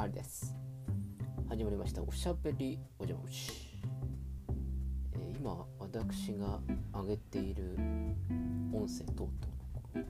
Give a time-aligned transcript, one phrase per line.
[0.00, 0.56] あれです。
[1.50, 2.02] 始まりました。
[2.02, 3.52] おしゃべりおじゃまし、
[5.12, 6.58] えー今私が
[6.94, 7.76] 上げている
[8.72, 9.30] 音声等々の
[9.74, 10.02] この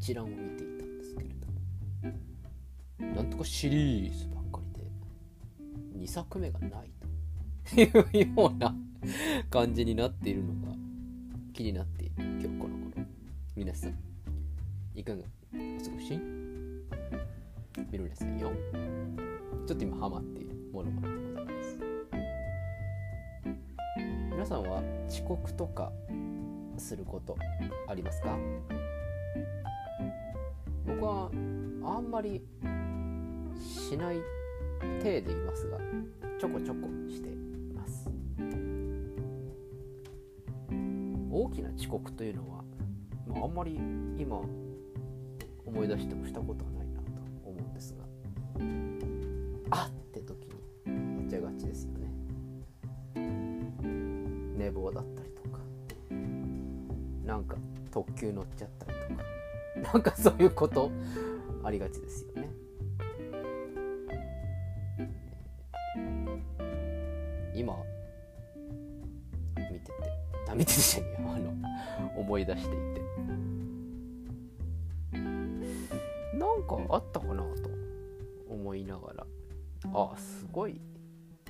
[0.00, 1.46] 一覧を見ていたんですけれど
[3.06, 6.90] もなんとかシリーズばっかりで2作目がない
[7.72, 8.74] というような
[9.48, 10.74] 感じになっているのが
[11.54, 13.06] 気になっている今日この頃。
[13.54, 13.94] 皆さん
[14.96, 15.22] いかが
[15.54, 16.18] お過ごし？
[17.92, 18.50] 見るですよ。
[19.66, 21.76] ちょっと今ハマっているものがございます。
[24.30, 25.90] 皆さんは遅刻とか
[26.78, 27.36] すること
[27.88, 28.38] ありますか？
[30.86, 31.30] 僕は
[31.82, 32.40] あんまり
[33.58, 34.18] しない
[35.02, 35.78] 体でいますが
[36.38, 37.32] ちょこちょこしてい
[37.74, 38.08] ます。
[41.28, 42.62] 大きな遅刻というのは、
[43.26, 43.80] まあ、あんまり
[44.16, 44.40] 今
[45.66, 46.70] 思い出してもしたことは
[54.86, 55.58] 寝坊だったりとか。
[57.24, 57.56] なんか
[57.90, 59.24] 特急乗っちゃったりとか。
[59.92, 60.90] なんかそういうこと。
[61.62, 62.48] ありがちですよね。
[67.54, 67.76] 今
[69.56, 69.92] 見てて。
[70.48, 73.00] あ見ててじゃねえ あの思い出していて。
[76.36, 77.70] なんかあったかなと。
[78.48, 79.26] 思いながら。
[79.92, 80.80] あすごい。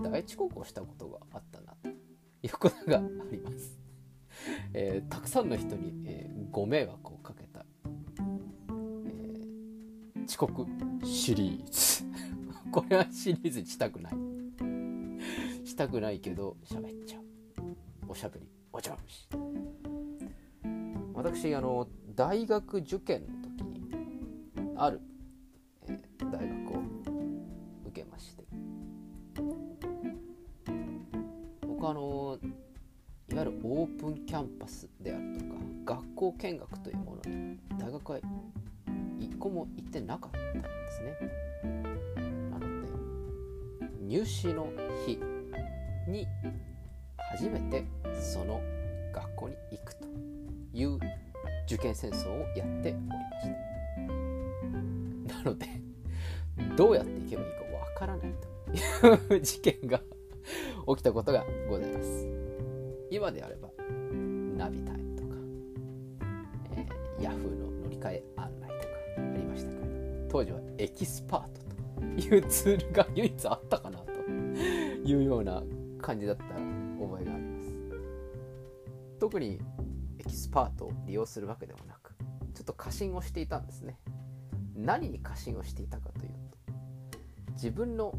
[0.00, 1.88] 大遅刻をしたことがあったなと。
[2.46, 3.25] いうことがあります、えーた
[5.26, 10.64] くさんの人に、えーご迷惑をかけた、えー遅刻
[11.04, 12.04] シリーズ。
[12.70, 14.14] これはシリーズにしたくない。
[15.64, 17.24] したくないけど喋っちゃう。
[18.08, 19.28] おしゃべりお茶し。
[21.12, 23.90] 私あの大学受験の時に
[24.76, 25.00] ある、
[25.88, 26.82] えー大学を
[27.86, 28.44] 受けまして。
[31.66, 32.25] 僕あの
[33.36, 38.18] いわゆるオープンキャンパスであるとか学校見学というものに大学は
[39.20, 41.18] 一個も行ってなかったんですね。
[42.50, 42.88] なので
[44.00, 44.72] 入試の
[45.04, 45.18] 日
[46.10, 46.26] に
[47.34, 47.84] 初めて
[48.18, 48.62] その
[49.12, 50.06] 学校に行くと
[50.72, 50.98] いう
[51.66, 53.48] 受験戦争をやっておりまし
[55.28, 55.34] た。
[55.34, 55.66] なので
[56.74, 58.32] どうやって行けばいいかわからない
[59.28, 60.00] という 事件が
[60.88, 62.35] 起きたことがございます。
[63.16, 63.70] 今であれば
[64.58, 65.28] ナビタイムとか、
[66.72, 69.86] えー、ヤフーの乗り換え案内とかありましたけど
[70.28, 74.12] 当時は駅すぱあとというツールが唯一あったかなと
[75.02, 75.62] いうような
[76.02, 77.72] 感じだった覚えがあります。
[79.18, 79.62] 特に
[80.18, 82.14] 駅すぱあとを利用するわけではなく
[82.52, 83.98] ちょっと過信をしていたんですね。
[84.74, 86.32] 何に過信をしていたかという
[87.10, 87.16] と
[87.52, 88.18] 自分の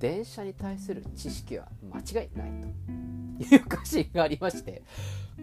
[0.00, 2.89] 電車に対する知識は間違いないと。
[3.44, 4.82] いう過信がありまして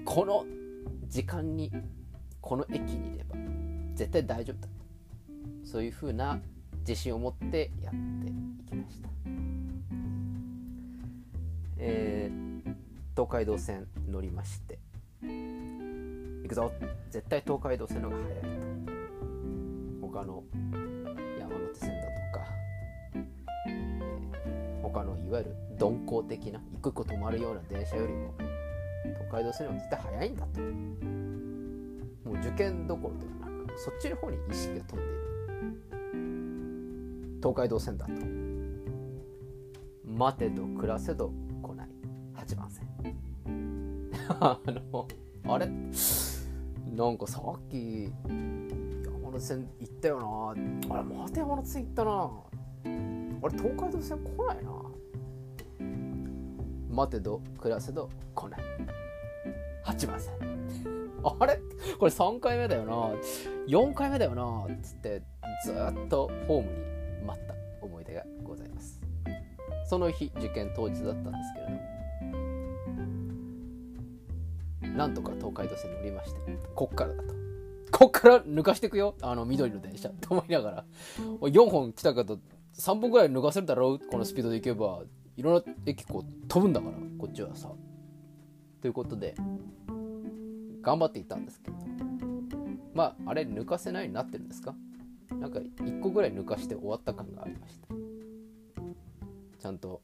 [0.06, 0.46] この
[1.08, 1.72] 時間に
[2.42, 3.36] この駅にいれば
[3.96, 4.68] 絶対大丈夫だ
[5.64, 6.40] そういうふうな
[6.80, 9.10] 自信を持ってやっていきました、
[11.78, 12.48] えー
[13.18, 14.78] 東海道線乗りまして。
[15.24, 16.72] 行くぞ。
[17.10, 20.08] 絶対東海道線の方が早いと。
[20.08, 20.44] 他の
[25.28, 28.34] いわゆる鈍行的な一個一個止まるような電車よりも
[29.04, 30.62] 東海道線の方が絶対早いんだと。
[32.30, 35.18] もう受験どころではなくそっちの方に意識が飛んでいる。
[37.42, 38.14] 東海道線だと。
[40.06, 41.90] 待てど暮らせど来ない。
[42.36, 42.88] 8番線。
[44.40, 45.08] あの
[45.46, 45.68] あれ？
[45.68, 48.12] なんかさっき
[49.04, 50.56] 山手線行ったよ
[50.90, 50.96] な。
[50.96, 52.12] あれまた山手線行ったな。
[53.44, 54.87] あれ東海道線来ないな。
[56.98, 58.62] 待てど暮らせど来ない。
[59.86, 60.34] 8番線
[61.24, 61.60] あれ？
[62.00, 63.12] これ3回目だよな。
[63.68, 64.66] 4回目だよな。
[64.74, 65.22] っつって
[65.64, 66.78] ずっとホームに
[67.24, 67.54] 待った
[67.84, 69.00] 思い出がございます。
[69.88, 71.72] その日受験当日だったんですけれど
[74.92, 74.98] も。
[74.98, 76.40] なんとか東海道線に乗りまして
[76.74, 77.36] こっからだと。
[77.92, 79.14] こっから抜かしていくよ。
[79.22, 80.10] あの緑の電車。
[80.10, 80.84] と思いながら。
[81.42, 82.40] 4本来たけど
[82.74, 84.00] 3本ぐらい抜かせるだろう？
[84.00, 85.04] このスピードで行けば。
[85.38, 87.70] いろんな駅こう飛ぶんだからこっちはさ。
[88.82, 89.36] ということで
[90.82, 91.78] 頑張っていたんですけど。
[92.94, 94.76] まああれ抜かせないようになってるんですか？
[95.40, 97.88] なんか1個ぐらい抜かして終わった感がありました。
[99.60, 100.02] ちゃんと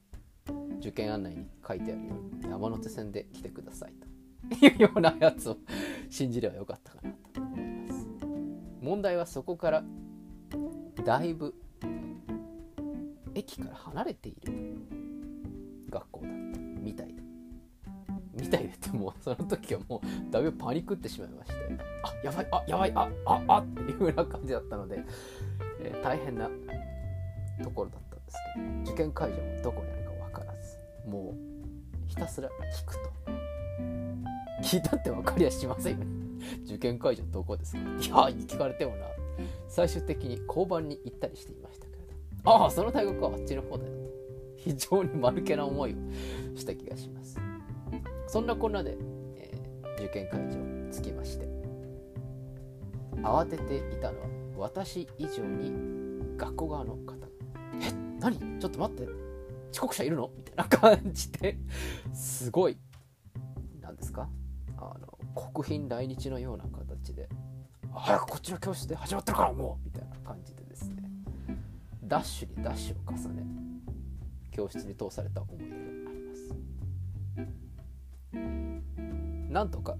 [0.79, 4.65] 受験案内に書いてあるように山手線で来てくださいと。
[4.65, 5.57] いうようなやつを
[6.09, 8.07] 信じればよかったかなと思います。
[8.81, 9.83] 問題はそこから
[11.03, 11.55] だいぶ
[13.33, 14.53] 駅から離れている。
[15.93, 17.13] 学校だったみたいで
[18.33, 21.55] みたいでってもうその時はもうだいぶパニックってしまいまして
[22.03, 25.03] あやばいあやばいあああっていうような感じだったので、
[25.81, 26.49] えー、大変な
[27.63, 33.13] ところだったんですけど受験会場もどこにあるか分からずもうひたすら聞くと。
[34.63, 36.05] 聞いたって分かりやしませんよね。
[36.65, 37.79] 受験会場どこですか。
[37.81, 37.89] いや
[38.45, 39.07] 聞かれてもな。
[39.67, 42.03] 最終的に交番に行ったりしていましたけれ
[42.43, 44.02] どああその大学はあっちの方だよ。
[44.63, 45.95] 非常に丸けな思いを
[46.55, 47.37] した気がします。
[48.27, 48.97] そんなこんなで、
[49.35, 51.47] えー、受験会場着きまして
[53.21, 54.27] 慌てていたのは
[54.57, 55.73] 私以上に
[56.37, 57.15] 学校側の方。
[57.81, 58.59] え何？
[58.59, 59.07] ちょっと待って。
[59.71, 60.31] 遅刻者いるの？
[60.37, 61.57] みたいな感じで
[62.13, 62.77] すごい
[63.81, 64.29] 何ですか？
[64.77, 67.27] あの国賓来日のような形で
[67.93, 69.85] 早くこっちの教室で始まってるからもう！
[69.85, 71.03] みたいな感じでですね。
[72.03, 73.43] ダッシュにダッシュを重ね
[74.53, 75.79] 教室に通された思い出があ
[76.13, 76.55] ります。
[79.51, 79.97] なんとか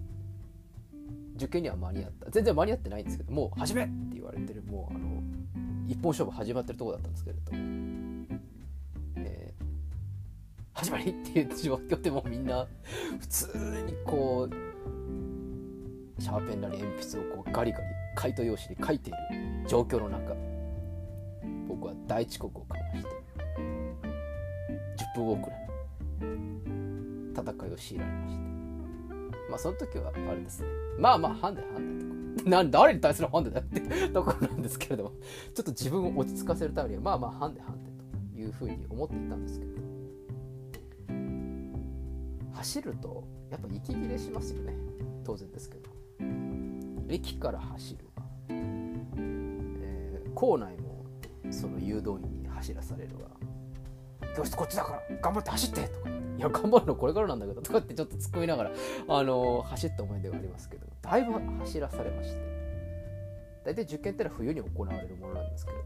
[1.35, 2.31] 受験には間に合った。
[2.31, 5.21] 全然間に合ってないんですけどもう始めって言われてるもうあの
[5.87, 7.41] 一本勝負始まってるとこだったんですけれど、
[9.17, 9.63] えー、
[10.73, 12.67] 始まりっていう状況でもみんな
[13.19, 13.47] 普通
[13.85, 17.83] にこうシャーペンなり鉛筆をこうガリガリ
[18.15, 19.17] 回答用紙に書いている
[19.67, 20.35] 状況の中
[21.67, 23.12] 僕は大遅刻をかまして
[25.15, 28.43] 分遅れの戦いを強いられまして。
[29.49, 30.67] まあその時はあれですね。
[30.97, 32.49] まあまあハンデハンデとか。
[32.49, 35.11] な誰に対するハンデだって ところなんですけれども。
[35.53, 37.91] ちょっと自分を落ち着かせるためにはまあまあハンデハンデ
[38.35, 39.73] というふうに思っていたんですけど
[42.53, 44.73] 走るとやっぱ息切れしますよね。
[45.23, 45.89] 当然ですけど。
[47.09, 48.05] 駅から走る。
[48.15, 51.05] わ、えー、校内も
[51.51, 53.29] その誘導員に走らされるわ。
[54.35, 56.09] 教室こっちだから頑張って走ってとか。
[56.09, 58.71] いや頑張るのこれからなんだけどとかってちょっと突っ込みながら
[59.07, 60.87] あの走った思い出がありますけど。
[61.01, 62.53] だいぶ走らされまして。
[63.63, 65.77] 大体受験ってのは冬に行われるものなんですけれ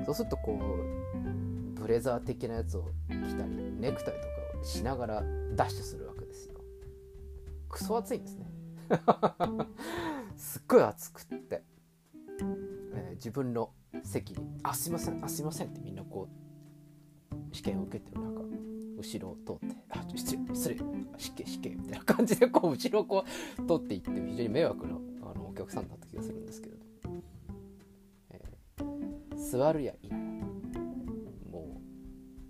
[0.00, 4.26] どそうするとこうブレザー的なやつを着たりネクタイとか
[4.60, 5.22] をしながら
[5.54, 6.54] ダッシュするわけですよ。
[7.68, 8.46] クソ暑いんですね。
[10.36, 11.62] すっごい暑くって、
[12.94, 13.72] えー、自分の
[14.02, 16.45] 席に「あすいませんあすいません」ってみんなこう
[17.56, 18.42] 試験を受けてる中
[18.98, 20.76] 後ろを通って「あ失礼失礼
[21.16, 23.24] 失敬失敬」みたいな感じでこう後ろをこ
[23.58, 26.80] う通っていって非常に迷惑なあのお客さんだった気がするんですけれど、
[28.30, 30.16] えー、座るやいな
[31.50, 31.80] も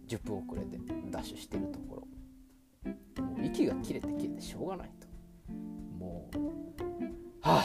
[0.04, 0.78] う10分遅れで
[1.10, 2.02] ダッシュしてるところ。
[3.24, 5.06] もう息が切れて切れてしょうがないと。
[5.98, 6.38] もう
[7.42, 7.62] 「は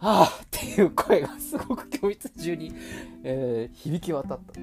[0.00, 2.72] あはあ」っていう声がすごく教室中に、
[3.22, 4.60] えー、響き渡ったと。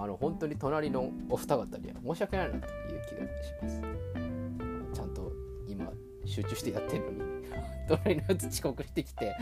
[0.00, 3.82] あの本当に隣のお二方には申し訳ないなという気がします。
[4.94, 5.32] ちゃんと
[5.66, 5.90] 今
[6.24, 7.18] 集中してやってるのに
[7.88, 9.34] 隣のやつ遅刻してきて、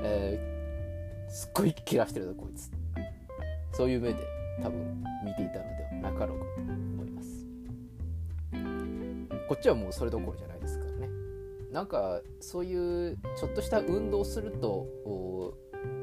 [0.00, 2.72] えー、すっごい切らしてるぞこいつ。
[3.70, 4.18] そういう目で
[4.62, 7.46] 多分見ていたのではなかろうかと思います。
[9.48, 11.08] こっちはもうそれどころじゃないですからね。
[11.70, 14.88] なんかそういうちょっとした運動すると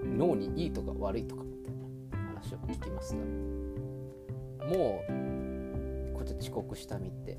[0.06, 3.60] 脳にいいとか悪いとかみたいな話を聞きますが。
[4.71, 7.37] もうこっち遅刻したみて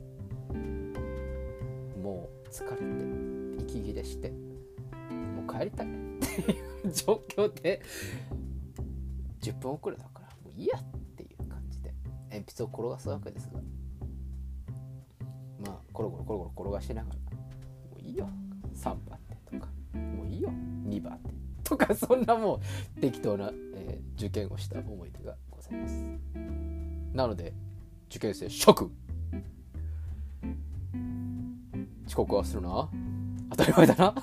[2.03, 5.87] もう疲れて息切れしてもう帰りたい。
[5.87, 5.89] っ
[6.35, 7.83] ていう状況で
[9.41, 10.85] 10分遅れだからもういいやっ
[11.17, 11.93] ていう感じで
[12.31, 13.61] 鉛筆を転がすわけですが。
[15.65, 18.29] まあコロコロコロコロ転がしながらもういいよ。
[18.75, 20.51] 3番手とかもういいよ。
[20.87, 21.33] 2番手。
[21.65, 22.61] とかそんなも
[22.97, 26.62] う適当な、えー、受験をした思い出がございます。
[27.13, 27.53] なので
[28.09, 28.73] 受験生諸
[32.07, 32.89] 遅刻はするな。
[33.51, 34.15] 当たり前だな。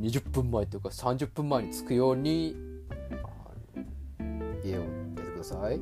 [0.00, 2.56] 20分前というか30分前に着くように
[4.64, 4.82] 家を
[5.14, 5.80] 出てください。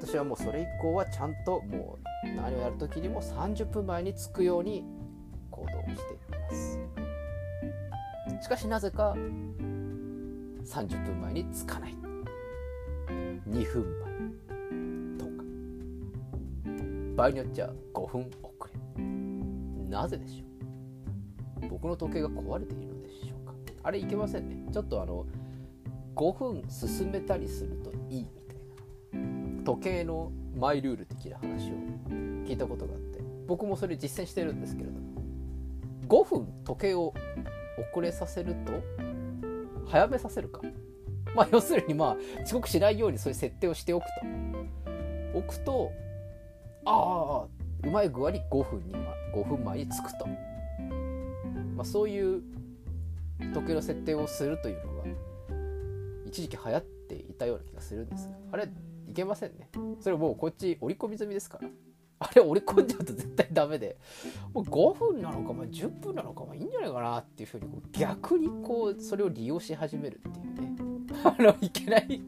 [0.00, 4.84] 私はもうそれ以降はちゃんともう何をやるときにも30分前に着くように
[5.50, 6.78] 行動しています。
[8.42, 9.14] しかしなぜか
[10.64, 11.97] 30分前に着かない。
[13.50, 15.30] 2分前とか。
[17.16, 19.02] 場合によっちゃ5分遅れ。
[19.88, 21.68] なぜでしょう？
[21.68, 23.54] 僕の時計が壊れているのでしょうか？
[23.82, 24.72] あれいけませんね。
[24.72, 25.26] ちょっとあの
[26.14, 28.54] 5分進めたりするといいみた
[29.16, 29.64] いな。
[29.64, 31.74] 時計のマイルール的な話を
[32.44, 33.20] 聞いたことがあって。
[33.46, 35.22] 僕もそれ実践してるんですけれども。
[36.06, 37.14] 5分時計を
[37.92, 38.82] 遅れさせると
[39.86, 40.60] 早めさせるか。
[41.38, 44.10] まあ要するにまあ遅刻しないようにそういう設定をしておくと。
[45.34, 45.92] 置くと
[46.84, 50.26] ああうまい具合に5分にま5分前に着くと、
[51.76, 52.42] まあ、そういう
[53.54, 55.04] 時計の設定をするというのが
[56.26, 58.34] 一時期流行っていたような気がするんですが。
[58.52, 58.68] あれ
[59.08, 59.70] いけませんね。
[60.00, 61.68] それもうこっち折り込み済みですから。
[62.20, 63.96] あれ折り込んじゃうと絶対ダメで。
[64.52, 70.87] もう5分なのか、まあ、10分なのか、まあ、いいんじゃないかなっていうふうに逆にこうそれを利用し始めるっていうね。
[71.24, 72.22] あのいけない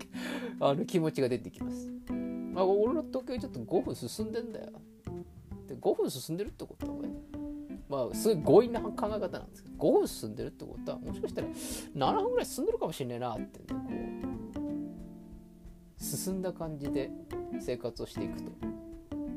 [0.61, 1.91] あの気持ちが出てきます。
[2.57, 4.67] あ俺の時計ちょっと5分進んでんだよ。
[5.67, 7.09] で5分進んでるってことはね
[7.89, 13.81] まあすごい強引な考え方なんですけど5分進んでるってことはもしかしたら7分ぐらい進んでるかもしれないなってね
[14.55, 14.61] こ
[15.99, 17.11] う進んだ感じで
[17.61, 18.51] 生活をしていくと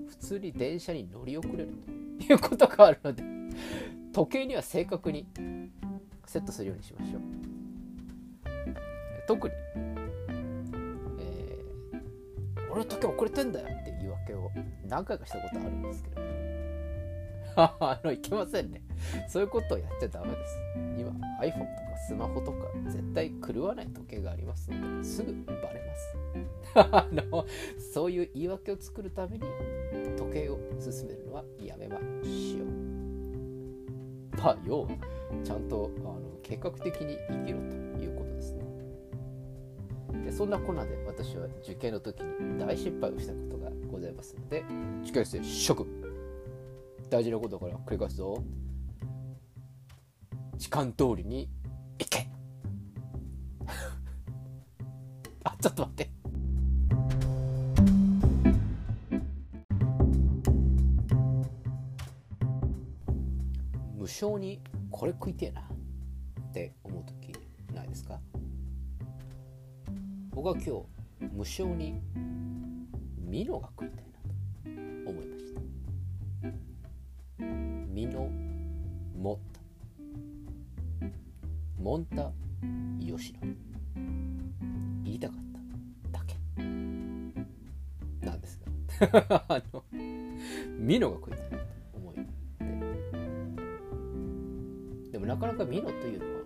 [0.08, 1.70] 普通に電車に乗り遅れる
[2.20, 3.24] ということがあるので
[4.14, 5.28] 時計には正確に
[6.26, 7.43] セットするようにしましょう
[9.34, 9.56] 特に、
[11.20, 14.52] えー、俺の時計遅れてんだよって言い訳を
[14.88, 16.22] 何回かしたことあるんですけど。
[17.56, 18.82] あのいけませんね。
[19.28, 20.58] そういうことをやっちゃダメです。
[20.98, 26.18] 今 iPhone とかスマホとか絶対狂わない時計がありますのですぐバレます。
[26.92, 27.46] あの
[27.94, 29.44] そういう言い訳を作るために
[30.18, 32.68] 時計を進めるのはやめましょう。
[34.38, 34.90] まあ要は
[35.44, 38.62] ちゃんとあの計画的に生きろということですね。
[40.36, 44.63] そんなこんなで私は受験の時に大失敗をしたことがございますので
[45.04, 45.86] 受験生職
[47.10, 48.44] 大事なことだから繰り返すぞ。
[50.58, 51.48] 時間通りに
[52.00, 52.28] 行け。
[55.44, 56.10] あちょっと待って。
[63.96, 64.60] 無性に
[64.90, 65.62] これ食いてえな。
[65.62, 65.66] っ
[66.54, 66.74] て
[70.34, 70.72] 僕は今日
[71.32, 72.02] 無性に
[73.20, 74.13] ミノが食いたいな
[75.06, 75.62] と思いました。
[77.94, 78.30] ミノ
[79.16, 79.62] モッタ
[81.80, 82.32] モンタ
[83.00, 83.40] ヨシノ
[85.04, 85.38] 言いたかっ
[86.12, 86.36] ただけ。
[88.25, 89.46] なんですが。
[89.48, 89.84] あの
[90.80, 92.16] ミノが食いたいなと思い
[95.12, 96.43] でもなかなかミノというのは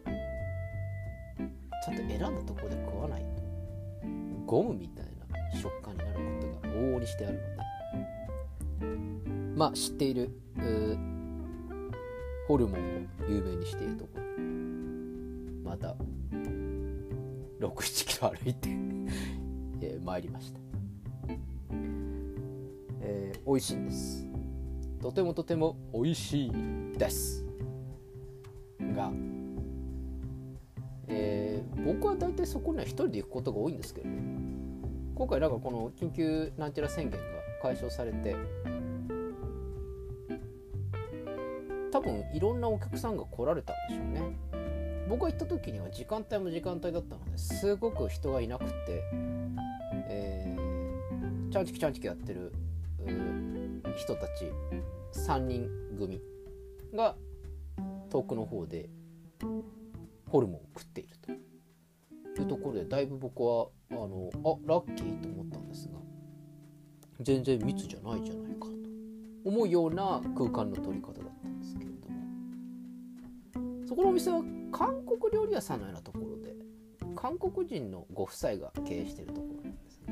[5.58, 7.78] 食感になることが往々にしてあるので。
[9.56, 10.30] まあ知っている
[12.48, 14.24] ホルモンを有名にしているところ。
[15.64, 15.96] また
[17.60, 18.70] 67キロ歩いて
[19.82, 20.60] えー、参りました、
[23.02, 24.28] えー、美味しいんです。
[25.02, 26.52] とてもとても美味しい
[26.98, 27.46] です。
[28.80, 29.12] が
[31.08, 34.37] えー、僕は大体そこには一人で行くことが多いんですけどね。
[35.18, 37.26] 今回なんかこの緊急なんちゃら宣言が
[37.60, 38.36] 解消されて
[41.92, 44.38] 多分いろんなお客さんが来られたんでしょうね。
[45.10, 49.02] 僕が行った時には時間帯も時間帯だったのですごく人がいなくて、
[50.08, 52.54] えー、チャンチキチャンチキやってる
[53.96, 54.52] 人たち
[55.14, 56.22] 3人組
[56.94, 57.16] が
[58.12, 58.88] 遠くの方で
[60.30, 61.17] ホルモンを食っている
[62.42, 66.00] いうところでだいぶ僕はあのあラッキーと思ったんですが
[67.22, 68.72] 全然密じゃないじゃないかと
[69.46, 72.18] 思うような空間の取り方だったんですけれども。
[73.88, 74.42] そこのお店は
[74.72, 76.54] 韓国料理屋さんのようなところで
[77.16, 80.08] 韓国人のご夫妻が経営しているところなんですね。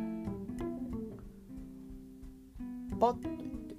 [2.99, 3.75] パッと言って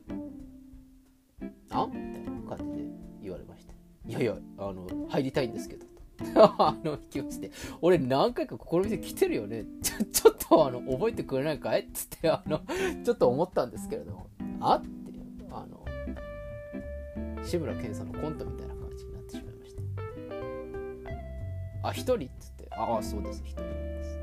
[1.71, 1.87] 「あ？
[1.87, 2.85] みたいな感じで
[3.23, 3.73] 言われました
[4.07, 5.87] いやいやあの入りたいんですけど
[6.35, 9.65] あの、引き落ちて、俺何回かここの店来てるよね。
[9.83, 11.81] ちょ、 ちょっとあの、覚えてくれないかい？
[11.83, 12.61] っつって、 あの、
[13.05, 14.31] ちょっと思ったんですけれども、
[14.61, 15.85] あっていう、あの、
[17.45, 19.75] 志村けんさんのコントみたいな感じになってしまいまし
[21.83, 21.89] た。
[21.89, 22.27] あ、一人？
[22.27, 24.19] っつって、ああ、そうです、一人なんです。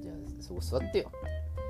[0.00, 1.10] じゃあ、そこ座ってよ。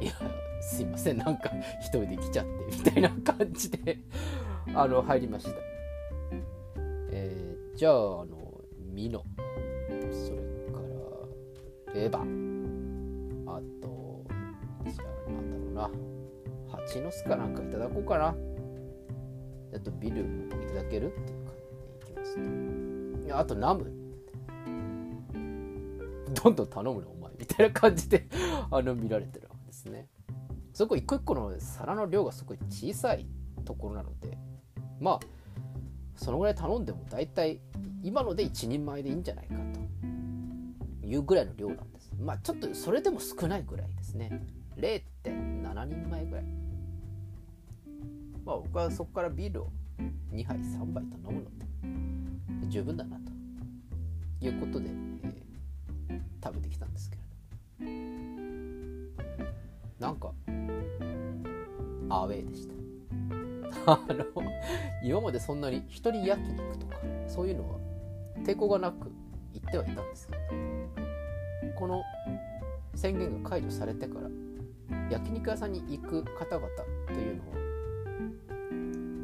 [0.00, 0.12] いや、
[0.61, 1.50] すいません、なんか
[1.81, 3.99] 一人で来ちゃって、みたいな感じで
[4.75, 5.50] あの、入りました。
[7.11, 8.41] えー、じゃあ、あの、
[8.92, 9.25] ミノ。
[10.11, 10.37] それ
[10.70, 10.80] か
[11.94, 12.22] らレバあ
[13.80, 14.25] と
[14.84, 15.90] じゃあなんだろうな。
[16.68, 18.34] 蜂の巣かなんかいただこうかな。
[19.75, 22.37] あとビルもいただけるっていう感じでいきます
[23.28, 23.90] とあとナム。
[26.34, 27.32] どんどん頼むなお前。
[27.38, 28.26] みたいな感じで
[28.70, 30.08] あの見られてるわけですね。
[30.75, 33.26] そこ一個一個の皿の量がすごい小さい
[33.64, 34.37] ところなので。
[35.00, 35.20] まあ
[36.16, 37.61] そのぐらい頼んでも大体
[38.02, 39.54] 今ので一人前でいいんじゃないか
[41.02, 42.12] というぐらいの量なんです。
[42.21, 44.42] まあちょっとそれでも少ないぐらいですね。
[44.76, 46.45] 0.7人前ぐらい。
[48.45, 49.73] まあ僕はそこからビールを
[50.33, 51.50] 2杯3杯と飲むの
[52.62, 54.90] で十分だなということで、
[56.09, 57.26] えー、食べてきたんですけれど
[60.00, 60.33] なんか
[62.09, 62.81] アウェーでした。
[63.86, 64.24] あの
[65.02, 66.96] 今までそんなに一人焼肉とか
[67.26, 67.78] そういうのは
[68.44, 69.10] 抵抗がなく
[69.52, 70.38] 行ってはいたんですけど
[71.76, 72.02] この
[72.94, 74.28] 宣言が解除されてから
[75.10, 76.68] 焼肉屋さんに行く方々
[77.06, 77.56] というのは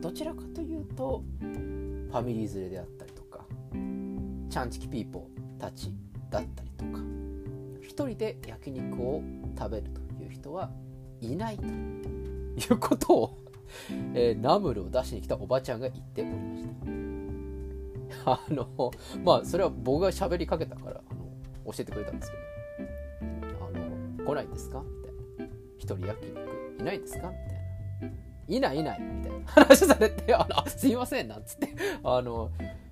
[0.01, 3.45] どちらかというとファミリー連れであったりとか
[4.51, 5.93] チャンチキピーポーたち
[6.31, 7.01] だったりとか
[7.83, 9.23] 一人で焼肉を
[9.57, 10.71] 食べるという人は
[11.21, 11.71] いないとい
[12.71, 13.38] うことを、
[14.15, 16.69] えー、ナムルを出しに来たおばちゃんが言っておりました。
[18.33, 18.91] あの
[19.25, 21.21] まあそれは僕が喋りかけたからあの
[21.73, 22.43] 教えてくれたんですけど。
[23.67, 23.71] あ
[24.19, 24.83] の来ないんですか？
[24.83, 25.03] み
[25.39, 25.55] たいな。
[25.79, 26.39] 一人焼肉
[26.81, 27.29] いないですか？
[27.29, 27.59] みたいな。
[28.49, 29.01] いないいない。
[29.01, 29.39] みたいな。
[29.47, 31.69] 話されて、あの、すいませんなんつって、
[32.03, 32.51] あの、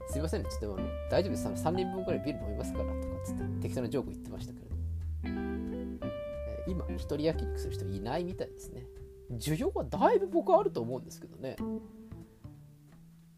[0.08, 3.42] すいませんね、ちょっとあの大丈夫です、あの3人分ぐらいビール飲みますからとかつって。
[3.62, 4.76] 適当なジョーク言ってましたけれど、
[5.24, 8.86] え、今、一人焼肉する人いないみたいですね。
[9.32, 11.56] 需要はだいぶ僕はあると思うんですけどね。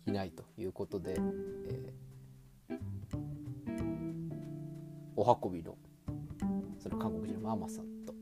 [0.09, 1.17] いないということで、
[1.69, 2.79] えー、
[5.17, 5.77] お運びの
[6.79, 8.15] その韓国人のママさんと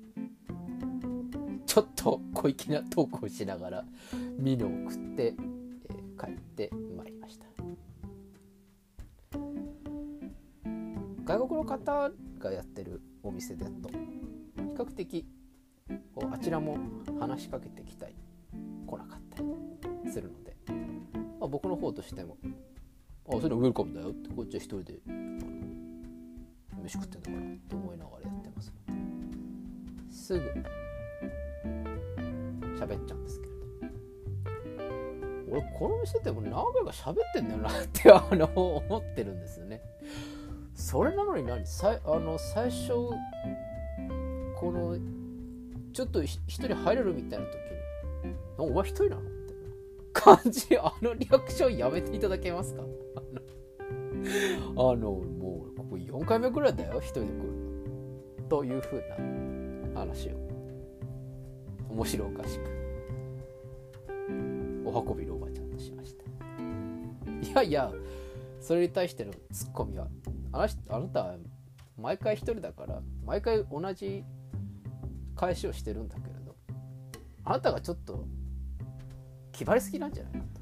[1.65, 3.85] ちょっと小粋なトークをしながら
[4.39, 7.47] ミノを食って、えー、帰ってまいりました
[11.25, 13.95] 外国の方がやってるお店だと比
[14.77, 15.27] 較的
[16.15, 16.79] こうあちらも
[17.21, 18.15] 話しかけてきたり
[18.87, 19.43] 来なかった
[20.05, 20.57] りするので、
[21.39, 22.37] まあ、僕の方としても
[23.29, 25.01] 「あそれウェルカムだよ」ってこっちは一人で
[26.83, 28.73] 飯食ってんだからって思いながらやってます
[30.11, 30.45] すぐ
[32.77, 33.57] 喋っちゃうんですけれど。
[35.49, 39.81] 俺この店でも何回か喋ってんだよなってあの思ってるんですよね。
[40.75, 41.65] それなのに何？
[41.67, 42.89] さあの最初
[44.57, 44.99] この
[45.97, 49.57] ちょっと一人入れるみたいな時に「お前一人なの?」みたい
[50.37, 50.77] な感じ。
[50.77, 52.83] あのリアクションやめていただけますか？
[52.83, 52.85] あ
[54.77, 60.33] のもうここ4回目ぐらいだよ一人で来るというふうな話を
[61.89, 62.65] 面白おかしく。
[64.85, 66.25] お運びのおばちゃんとしました。
[67.51, 67.91] いやいや
[68.61, 70.09] それに対してのツッコミは
[70.53, 71.37] ああなたは
[71.97, 74.25] 毎回一人だから毎回同じ
[75.37, 76.57] 返しをしてるんだけれど
[77.45, 78.25] あなたがちょっと
[79.53, 80.61] 気張りすぎなんじゃないかと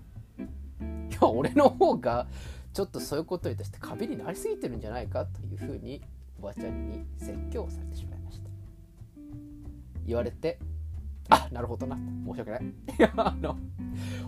[0.82, 2.26] いや俺の方が
[2.72, 6.02] ちょっとそういうことに対して過敏になりすぎてるんじゃないかというふうに
[6.38, 8.50] おばちゃんに説教をされてしまいました。
[10.04, 10.58] 言われて
[11.28, 11.96] あなるほどな。
[11.96, 12.64] 申し訳ない。
[12.64, 12.66] い
[12.98, 13.56] やあの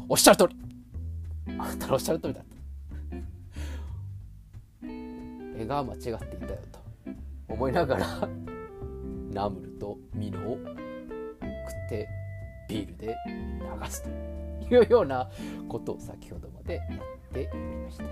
[0.08, 0.56] おっしゃる通り。
[1.58, 2.40] あなたのおっしゃる通りだ
[5.58, 6.22] 絵が間違っていたよ
[6.72, 6.78] と
[7.48, 8.28] 思いながら
[9.36, 10.70] ナムルとミノを食っ
[11.90, 12.08] て
[12.70, 13.34] ビールで流
[13.90, 14.08] すと
[14.74, 15.28] いうような
[15.68, 16.86] ことを先ほどまでやっ
[17.34, 18.04] ておりました。
[18.04, 18.10] や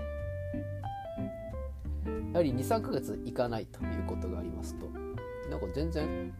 [2.35, 4.87] はり23ヶ月いかないということがありますと
[5.49, 6.31] なんか全然、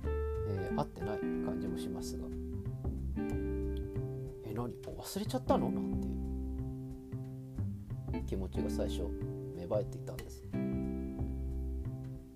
[0.50, 2.26] えー、合ってない感じもしますが。
[4.46, 4.72] え何？
[4.84, 5.72] 忘れちゃったの？
[5.72, 6.00] なん
[8.12, 9.02] ていう気持ちが最初
[9.56, 10.44] 芽生えていたんです。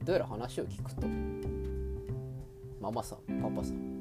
[0.03, 1.05] どうやら話を聞くと
[2.79, 3.99] ママさんパパさん。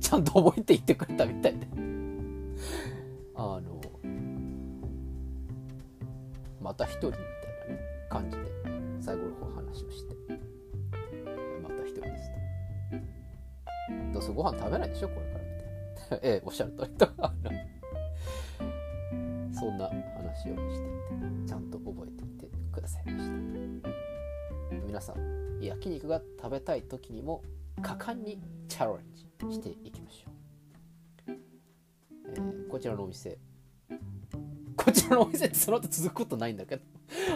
[0.00, 1.66] ちゃんと覚えていってくれたみたいで。
[3.34, 3.80] あの
[6.60, 7.28] また一人みたいな
[8.08, 8.44] 感じで
[9.00, 10.14] 最後の方話をして。
[11.62, 12.36] また一人ですと
[14.12, 15.50] どうせご飯食べないでしょこれからみ
[16.10, 16.28] たいな。
[16.28, 17.06] ええおっしゃる通りと。
[19.52, 20.90] そんな話をしてい
[21.42, 23.28] てちゃんと覚えていてくださいまし
[23.82, 23.90] た。
[24.86, 27.42] 皆さん焼肉が食べたい時にも
[27.80, 31.32] 果敢にチャレンジしていきましょう、
[32.36, 33.38] えー、こちらのお店。
[34.76, 36.82] こちらのお店ってその後続くことないんだけど。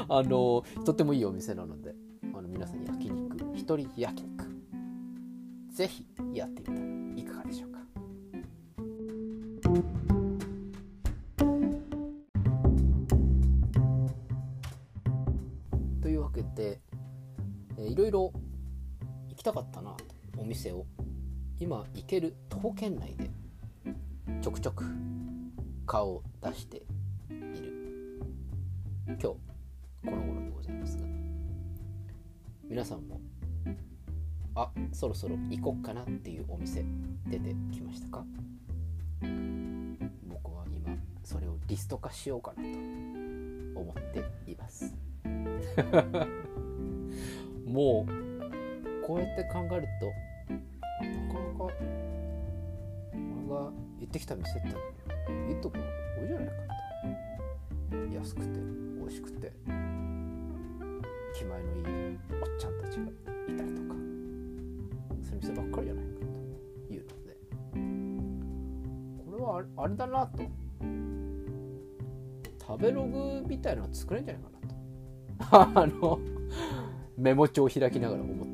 [0.09, 1.95] あのとってもいいお店なので
[2.33, 4.45] あの皆さん焼肉一人焼肉
[5.73, 7.81] ぜひやってみたいかがでしょうか。
[16.01, 16.81] というわけで、
[17.79, 18.33] いろいろ
[19.29, 20.14] 行きたかったなと。
[20.37, 20.87] お店を
[21.59, 23.31] 今行ける徒歩圏内で
[24.41, 24.85] ちょくちょく
[25.87, 26.87] 顔を出している。
[29.07, 29.39] 今日こ
[30.05, 31.05] の頃でございますが。
[32.69, 33.21] 皆さんも
[34.55, 36.85] あそろそろ行こっかなっていうお店
[37.27, 38.25] 出てきましたか？
[40.29, 42.69] 僕は今それをリスト化しようかなと
[43.81, 44.95] 思っています。
[47.67, 48.13] もう
[49.07, 50.07] こうやって考えると
[50.49, 51.65] なかなか
[53.13, 54.69] 俺が行ってきた店って
[55.49, 55.77] いいとこ
[56.19, 58.15] 多いじゃないかと。
[58.15, 58.61] 安くて
[58.99, 59.53] 美味しくて
[61.35, 63.95] 気前のいいおっちゃんたちがいたりとか
[65.23, 66.11] そういう店ばっかりじゃないか
[66.89, 67.37] というので
[69.31, 70.43] これはあれだなと。
[72.67, 74.49] 食べログみたいなの作れんじゃないか
[75.61, 75.75] なと。
[75.83, 76.19] あの
[77.19, 78.54] メモ帳を開きながら思って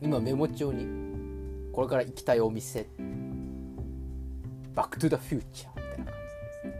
[0.00, 0.86] 今メモ帳に
[1.72, 2.86] これから行きたいお店
[4.74, 6.66] バックトゥザフューチャーみたいな感じです。
[6.68, 6.74] ね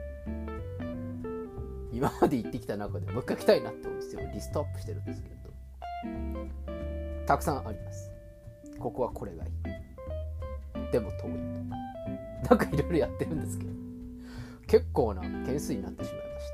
[1.92, 5.37] 今まで行ってきた中でもう一回来たいなってお店をリストアップしてるんですけど
[7.26, 8.12] たくさんあります。
[8.78, 9.52] ここはこれがいい。
[10.92, 11.18] でも遠い。
[12.46, 13.72] となんかいろいろやってるんですけど
[14.68, 16.46] 結構な件数になってしまいまし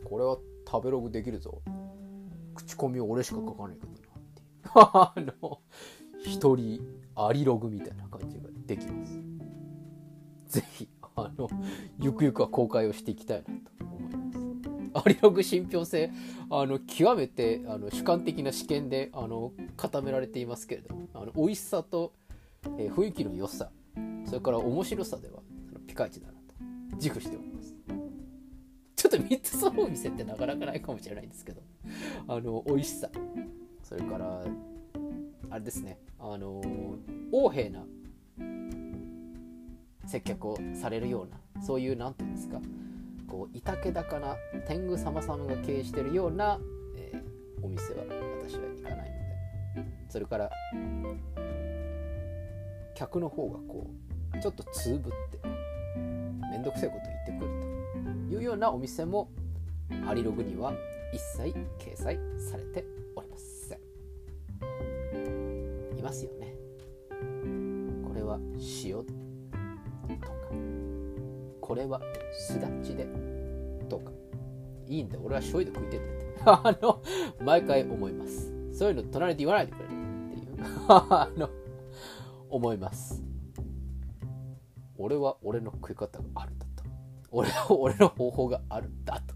[0.00, 0.36] てこれは
[0.70, 1.62] 食べログできるぞ。
[2.54, 3.91] 口コミを俺しか書かないけど。
[4.74, 5.60] あの
[6.24, 6.80] 一人
[7.14, 9.20] アリログみたいな感じができます。
[10.60, 11.48] ぜひあの
[11.98, 13.52] ゆくゆくは公開をしていきたいなと
[13.84, 15.06] 思います。
[15.06, 16.10] アリログ信憑性
[16.50, 22.12] あの極めてあの主観的な試験であの固められていますけれどもあの美味しさと、
[22.78, 23.70] えー、雰囲気の良さ
[24.26, 25.40] それから面白さでは
[25.86, 26.38] ピカイチだなと。
[26.96, 27.74] 自負しております
[28.96, 31.62] ちょっと3つ揃う店ってなかなかないかもしれないんですけど。
[32.28, 33.08] あの美味しさ。
[33.92, 34.40] それから
[35.50, 35.98] あれですね。
[36.18, 36.62] あの
[37.30, 37.84] 横柄な
[40.06, 42.58] 接客をされるようなそういう何て言うんですか。
[43.28, 44.34] こういたけだかな
[44.66, 46.58] 天狗様様が経営してるような、
[46.96, 48.04] えー、お店は
[48.40, 49.10] 私は行かない
[49.76, 49.90] ので。
[50.08, 50.50] それから
[52.94, 53.90] 客の方がこ
[54.34, 55.38] うちょっとつぶって
[56.50, 59.28] 面倒くさいこと言ってくるというようなお店も
[60.08, 60.72] アリログには
[61.12, 63.01] 一切掲載されて
[66.02, 66.54] いますよね。
[68.06, 68.38] これは
[68.84, 69.04] 塩と
[70.26, 70.32] か。
[71.60, 72.00] これは
[72.32, 73.06] すだちで
[73.88, 74.10] とか。
[74.88, 76.42] いいんだ俺は醤油で食いてって。
[76.44, 77.00] あの
[77.40, 78.52] 毎回思います。
[78.76, 79.92] そういうの隣で言わないでくれるっ
[80.34, 80.66] ていう。
[80.88, 81.48] あの
[82.50, 83.22] 思います。
[84.98, 86.82] 俺は俺の食い方があるんだと。
[87.30, 89.34] 俺は俺の方法があるんだと、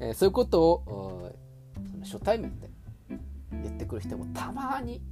[0.00, 1.30] えー、そういうことを
[1.88, 2.69] その初対面で
[3.62, 5.02] 言ってくる人もたまに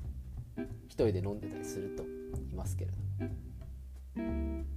[0.86, 3.04] 一人で飲んでたりするといますけれども。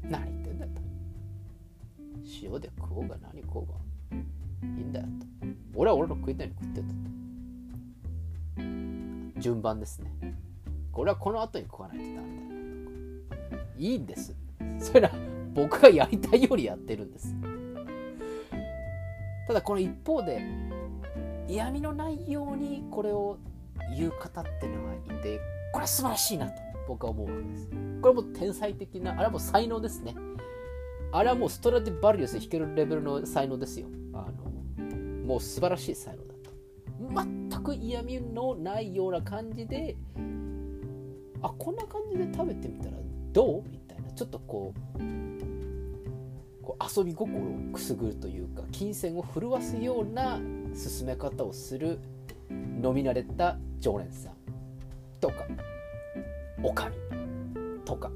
[0.04, 0.82] 何言ってんだと。
[2.44, 3.74] 塩で食おうが何食おうが。
[4.64, 5.12] いいんだよと。
[5.76, 6.94] 俺は俺の食いたいに食ってんだ
[9.36, 9.42] と。
[9.42, 10.12] 順番ですね。
[10.92, 12.32] これはこの後に食わないとダメだよ
[13.78, 14.36] いいんです。
[14.80, 15.12] それは
[15.54, 17.34] 僕がやりたいよりやってるんです。
[19.48, 20.42] ただこの一方で
[21.48, 23.38] 嫌味のないようにこれを
[23.96, 25.40] 言う方っていうのがいて
[25.74, 26.54] これ素晴らしいなと
[26.88, 27.70] 僕は思うわけです。
[28.02, 30.16] これも天才的なあれはもう才能ですね。
[31.12, 33.88] あれはもうストラディバリウス弾けるレベルの才能ですよ。
[34.14, 34.86] あの
[35.26, 36.52] もう素晴らしい才能だと。
[37.50, 39.96] 全く嫌味のないような感じで
[41.42, 42.98] あこんな感じで食べてみたら
[43.32, 43.64] どう？
[43.70, 45.00] みたいなちょっとこう
[46.64, 50.40] こう遊び心をくすぐるというか金銭を震わすような
[50.74, 52.00] 進め方をする
[52.50, 54.34] 飲み慣れた常連さん。
[55.20, 55.36] とか。
[56.64, 56.96] おかみ。
[57.84, 58.10] とか。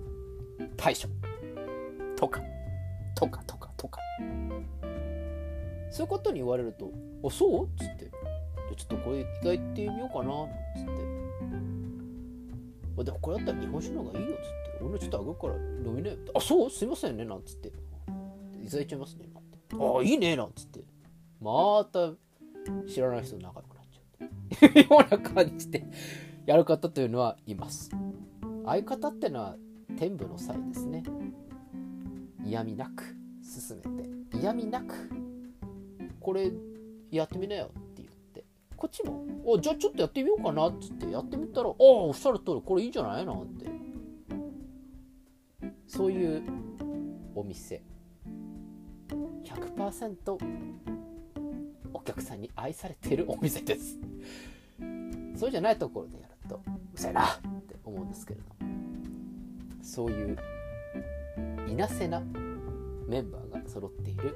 [0.77, 1.09] 大将。
[2.15, 2.39] とか。
[3.15, 3.99] とかとかとか。
[5.89, 6.91] そういうことに言われると
[7.25, 8.11] 「あそう?」っつって
[8.75, 10.91] 「ちょっとこれ意外ってみようかな」っつって
[13.05, 16.69] 「でもこれだったら日本酒の方がいいよ」っつって俺ちょっとあげるから飲みねあそう？
[16.69, 17.71] すいませんねなんつって。
[18.61, 20.81] いただいちゃいますねなんてあいいねなんつって。
[21.39, 22.11] また
[22.91, 23.64] 知らない人仲良くなっちゃうと
[24.61, 25.85] ような感じで
[26.45, 27.89] やる方というのはいます。
[28.65, 29.55] 相方ってのは
[29.97, 31.03] 天部の際ですね。
[32.43, 35.09] 嫌味なく進めて嫌味なく
[36.19, 36.51] これ
[37.11, 43.65] やってみなよって言ってこっちも「おじゃあちょっとやってみようかな」っつってやってみたら「ああおっしゃる通りこれいいんじゃない?」なんて。
[45.87, 46.43] そういう
[47.35, 47.81] お店。
[49.43, 50.37] 100%
[52.05, 53.97] 客さんに愛されているお店です。
[55.35, 56.59] そうじゃないところでやるとう
[56.99, 58.45] せえなって思うんですけれど
[59.81, 60.37] そういう
[61.67, 62.21] いなせな
[63.07, 64.33] メンバーが揃っている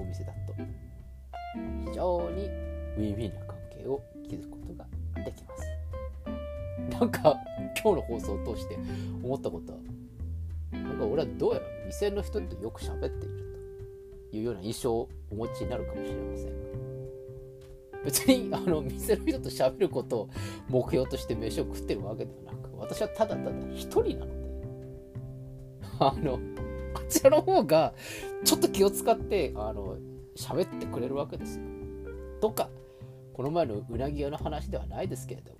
[0.00, 0.54] お店だと
[1.90, 4.86] 非常にウィンウィンな関係を築くことが
[5.24, 5.62] できます。
[6.98, 7.36] なんか
[7.82, 8.78] 今日の放送を通して
[9.22, 9.78] 思ったことは
[10.72, 13.55] なんか俺はどうやら店の人とよく喋っていると。
[14.36, 16.52] いうような印象をお持ちになるかもしれません。
[18.04, 20.30] 別にあの店の人と喋ることを
[20.68, 24.46] 目標として飯を食ってるわけではなく私はただただ一人なので
[25.98, 26.38] あの
[26.94, 27.94] あちらの方が
[28.44, 29.96] ちょっと気を使ってあの
[30.36, 31.64] 喋ってくれるわけですよ。
[32.40, 32.68] とか
[33.32, 35.58] この前のうなぎ屋の話ではないですけれども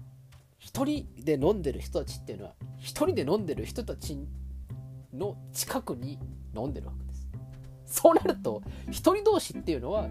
[0.58, 4.16] 一人で飲んでる人たちっていうのは一人で飲んでる人たち
[5.12, 6.18] の近くに
[6.54, 6.98] 飲んでるわけ。
[6.98, 7.05] です
[7.86, 10.08] そうなると一人同士っていうのは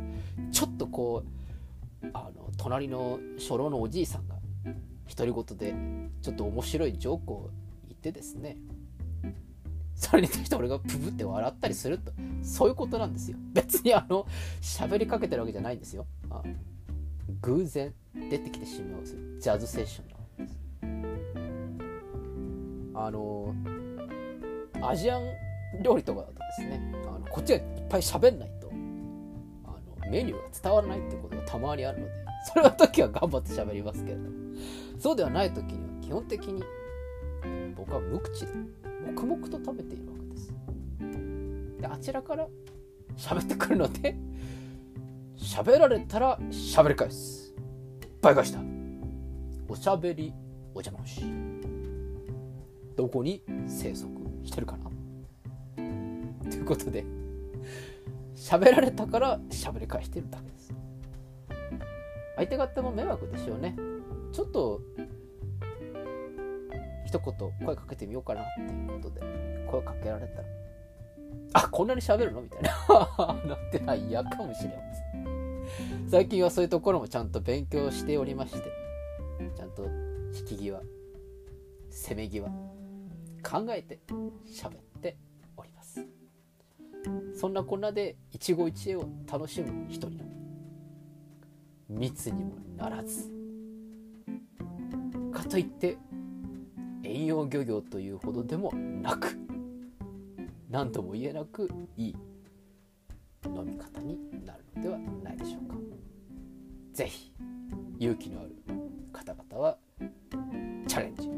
[0.51, 1.23] ちょっとこ
[2.01, 4.35] うあの隣の初老のおじいさんが
[5.15, 5.75] 独り言で
[6.21, 7.49] ちょっと面白いジョークを
[7.87, 8.57] 言ってですね。
[9.95, 12.11] それに対して俺がプブって笑ったりすると
[12.43, 13.37] そういうことなんですよ。
[13.53, 14.27] 別にあの
[14.61, 16.05] 喋りかけてるわけじゃないんですよ。
[16.29, 16.43] あ
[17.41, 17.93] 偶然
[18.29, 19.03] 出てきてしまう
[19.39, 20.59] ジャズセッションなんです。
[22.93, 23.53] あの
[24.81, 25.21] アジアン
[25.81, 26.93] 料理とかだとですね
[27.35, 28.69] こっちがいっぱい喋んないと。
[29.65, 29.71] あ
[30.05, 32.11] のメニューが伝わらないってことがたまにあるので
[32.47, 34.29] それの時は頑張って喋りますけれども。
[34.97, 36.63] そうではない時には基本的に
[37.75, 38.53] 僕は無口で
[39.07, 40.53] 黙々と食べているわけです。
[41.81, 42.47] であちらから
[43.17, 44.15] 喋ってくるので
[45.35, 47.53] 喋られたら喋り返す。
[48.21, 48.61] 倍返した。
[49.67, 50.33] おしゃべり
[50.73, 51.21] お邪魔し
[52.95, 54.07] どこに生息
[54.45, 54.89] してるかな。
[56.49, 57.03] ということで
[58.45, 60.71] 喋られたから喋り返してるだけです。
[62.35, 63.75] 相手方も迷惑でしょうね。
[64.31, 64.81] ちょっと
[67.07, 69.21] 一言声かけてみようかなっていうことで
[69.67, 70.47] 声かけられたら
[71.53, 72.41] あこんなに喋るの？
[72.43, 72.69] みたいな。
[73.47, 76.07] なってない嫌かもしれません。
[76.07, 78.69] 最近はそういうところもちゃんと勉強しておりまして
[79.55, 79.87] ちゃんと
[80.37, 80.79] 引き際
[81.89, 82.43] せめ際
[83.41, 83.99] 考えて
[84.45, 84.84] 喋って
[87.33, 90.25] そんなこんなで一期一会を楽しむ一人の
[91.89, 93.31] 密にもならず。
[95.31, 95.97] かといって
[97.03, 99.37] 遠洋漁業というほどでもなく
[100.69, 102.15] 何とも言えなくいい
[103.45, 105.75] 飲み方になるのではないでしょうか。
[106.93, 107.33] 是非
[107.99, 108.55] 勇気のある
[109.11, 109.77] 方々は
[110.87, 111.29] チャレンジ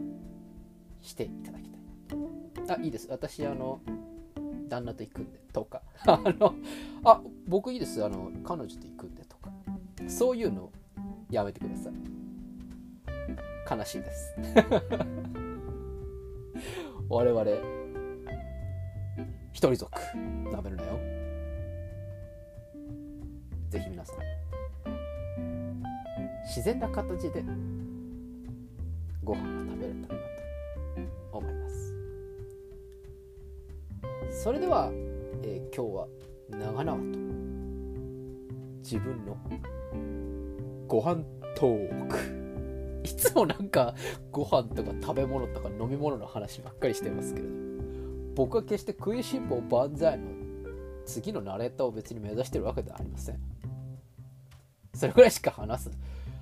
[1.01, 1.77] していただきた
[2.75, 3.07] いあいいです。
[3.09, 3.81] 私あの
[4.67, 5.81] 旦那と行くんでとか。
[6.05, 6.53] あの
[7.03, 8.03] あ僕いいです。
[8.03, 9.51] あの彼女と行くんでとか。
[10.07, 10.71] そういうの
[11.29, 11.93] やめてください。
[13.69, 14.35] 悲しいです。
[17.09, 17.43] 我々
[19.53, 19.91] 一人族。
[20.51, 20.99] なめるなよ。
[23.69, 24.17] ぜひ皆さん
[26.43, 27.43] 自然な形で
[29.23, 30.19] ご飯が食べれたら
[34.43, 34.91] それでは、
[35.41, 36.07] えー、今日は
[36.51, 37.19] 長々と
[38.83, 39.35] 自分の
[40.87, 41.23] ご飯
[41.55, 43.01] トーク。
[43.03, 43.95] いつもなんか
[44.31, 47.51] ご飯とか食べ物とか飲み物の話ばっかりしてますけれど。
[48.35, 50.25] 僕は決して食いしん坊万歳の
[51.07, 53.39] 次のナレーターを別に目指してるわけではありません。
[54.93, 55.91] それぐらいしか話す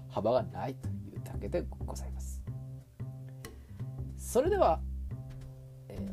[0.10, 2.44] 幅がないというだけでございます。
[4.18, 4.82] それでは、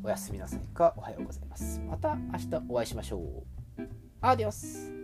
[0.04, 1.80] おやすみなさいかおはようございます。
[1.88, 3.44] また明日お会いしましょ
[3.78, 3.82] う。
[4.20, 5.01] アディオス。